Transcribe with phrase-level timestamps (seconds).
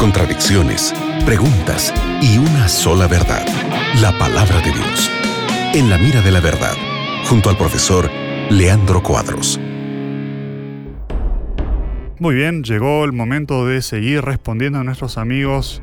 [0.00, 0.92] contradicciones,
[1.24, 3.46] preguntas y una sola verdad,
[4.00, 5.08] la palabra de Dios.
[5.72, 6.74] En la mira de la verdad,
[7.26, 8.10] junto al profesor
[8.50, 9.60] Leandro Cuadros.
[12.18, 15.80] Muy bien, llegó el momento de seguir respondiendo a nuestros amigos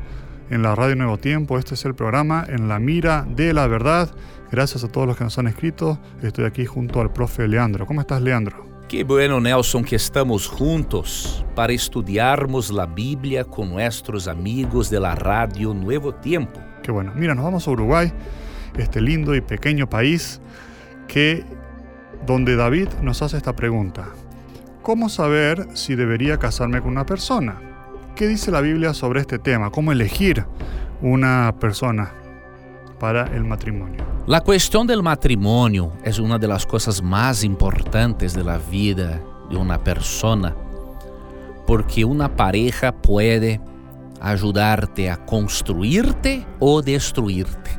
[0.50, 1.58] en la Radio Nuevo Tiempo.
[1.58, 4.10] Este es el programa En la Mira de la Verdad.
[4.52, 5.98] Gracias a todos los que nos han escrito.
[6.22, 7.86] Estoy aquí junto al profe Leandro.
[7.86, 8.77] ¿Cómo estás, Leandro?
[8.88, 15.14] Que bueno, Nelson, que estamos juntos para estudiarmos la Biblia con nuestros amigos de la
[15.14, 16.58] Radio Nuevo Tiempo.
[16.82, 17.12] Qué bueno.
[17.14, 18.10] Mira, nos vamos a Uruguay,
[18.78, 20.40] este lindo y pequeño país
[21.06, 21.44] que
[22.24, 24.06] donde David nos hace esta pregunta.
[24.80, 27.60] ¿Cómo saber si debería casarme con una persona?
[28.16, 29.70] ¿Qué dice la Biblia sobre este tema?
[29.70, 30.46] ¿Cómo elegir
[31.02, 32.14] una persona
[32.98, 34.04] para el matrimonio?
[34.26, 39.56] La cuestión del matrimonio es una de las cosas más importantes de la vida de
[39.56, 40.54] una persona,
[41.66, 43.60] porque una pareja puede
[44.20, 47.70] ayudarte a construirte o destruirte.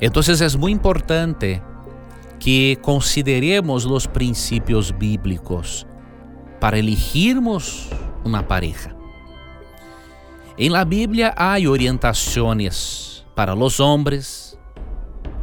[0.00, 1.62] Entonces es muy importante
[2.38, 5.86] que consideremos los principios bíblicos
[6.60, 7.88] para elegirmos
[8.24, 8.94] uma pareja.
[10.56, 13.07] Em la Bíblia há orientações
[13.38, 14.58] para os homens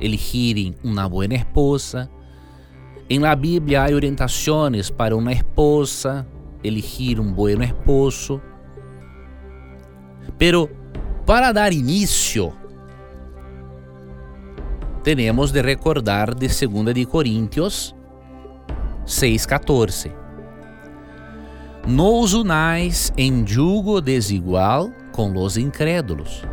[0.01, 2.09] elegirem uma boa esposa.
[3.09, 6.27] Em la Bíblia há orientações para uma esposa
[6.61, 8.41] elegir um bom esposo.
[10.37, 10.69] Pero
[11.25, 12.51] para dar início,
[15.01, 17.95] temos de recordar de 2 de Coríntios
[19.05, 20.11] 6:14
[21.87, 26.43] no os unais em julgo desigual com los incrédulos.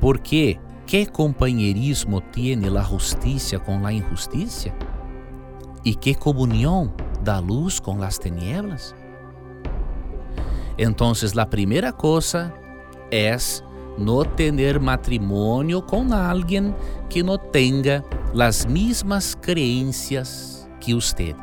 [0.00, 4.74] Porque que companheirismo tiene la justicia com la injusticia?
[5.84, 8.94] E que comunhão da luz com las tinieblas?
[10.78, 12.52] Então, a primeira coisa
[13.10, 13.36] é
[13.96, 16.74] no tener matrimônio com alguém
[17.08, 18.04] que não tenha
[18.38, 21.34] as mesmas creencias que usted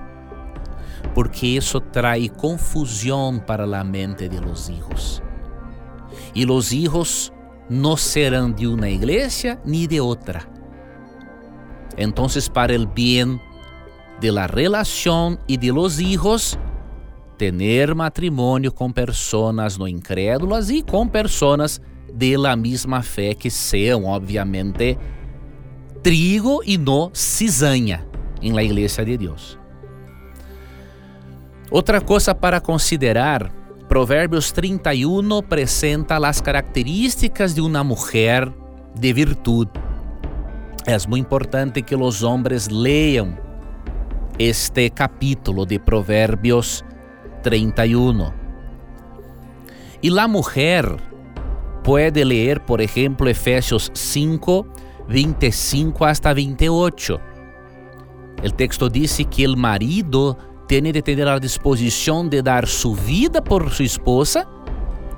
[1.16, 5.24] porque isso trae confusão para a mente de los hijos.
[6.36, 7.32] E los hijos
[7.70, 10.42] não serão de uma igreja ni de outra.
[11.98, 13.40] Então, para el bien
[14.20, 16.58] de la relación y de los hijos,
[17.38, 21.82] tener matrimonio com personas no incrédulas e com personas
[22.14, 24.98] de la misma fé que sejam, obviamente,
[26.02, 28.06] trigo e no cizaña
[28.42, 29.58] em la igreja de Deus.
[31.72, 33.52] Outra coisa para considerar,
[33.96, 38.52] Provérbios 31 apresenta as características de uma mulher
[38.94, 39.72] de virtude.
[40.86, 43.38] É muito importante que os homens leiam
[44.38, 46.84] este capítulo de Provérbios
[47.42, 48.34] 31.
[50.04, 50.98] E a mulher
[51.82, 54.68] pode ler, por exemplo, Efésios 5,
[55.08, 57.22] 25 hasta 28.
[58.44, 60.36] O texto diz que o marido
[60.68, 64.48] tiene de tener a disposição de dar sua vida por sua esposa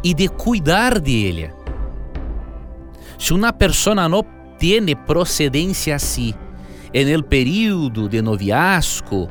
[0.03, 1.49] e de cuidar de.
[3.17, 4.23] Se uma pessoa não
[4.59, 6.33] tem procedência assim
[6.93, 9.27] en período de noviazgo,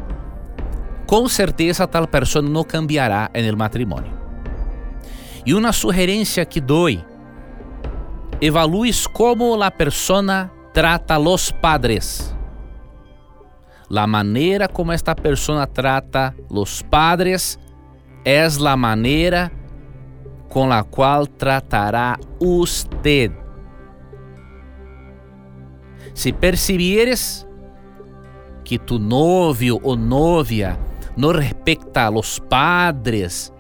[1.07, 4.13] com certeza tal pessoa não cambiará el matrimônio.
[5.45, 6.89] E uma sugerência que dou:
[8.41, 12.36] evalúes como a pessoa trata los padres
[13.89, 17.59] la manera como esta persona trata los padres
[18.25, 19.53] es la manera
[20.49, 23.31] con la cual tratará usted.
[26.15, 27.47] Si percibieres
[28.65, 30.77] que tu novio o novia
[31.17, 33.53] no respecta a los padres,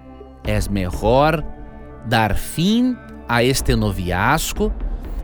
[0.44, 1.44] es mejor
[2.09, 2.98] dar fin
[3.28, 4.72] a este noviazgo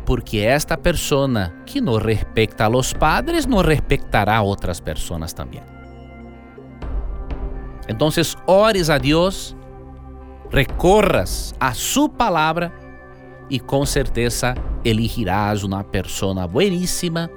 [0.05, 5.63] porque esta persona que não respeita a los padres não respeitará outras pessoas também.
[7.89, 8.09] Então,
[8.47, 9.57] ores a Deus,
[10.51, 12.73] recorras a sua palavra
[13.51, 14.55] e com certeza
[14.85, 17.31] elegirás uma pessoa bueníssima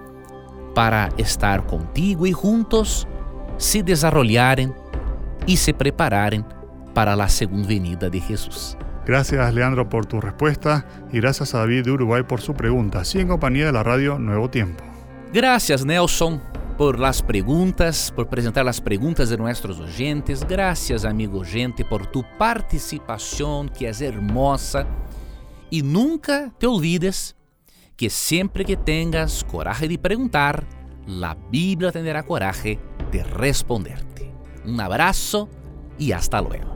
[0.73, 3.07] para estar contigo e juntos
[3.57, 4.73] se desarrollarem
[5.47, 6.43] e se prepararem
[6.93, 8.77] para a segunda venida de Jesus.
[9.05, 13.27] Gracias Leandro por tu respuesta y gracias a David de Uruguay por su pregunta, en
[13.27, 14.83] compañía de la radio Nuevo Tiempo.
[15.31, 16.41] Gracias Nelson
[16.77, 20.45] por las preguntas, por presentar las preguntas de nuestros oyentes.
[20.47, 24.85] Gracias amigo oyente por tu participación que es hermosa.
[25.69, 27.35] Y nunca te olvides
[27.95, 30.65] que siempre que tengas coraje de preguntar,
[31.05, 32.79] la Biblia tendrá coraje
[33.11, 34.31] de responderte.
[34.65, 35.47] Un abrazo
[35.97, 36.75] y hasta luego.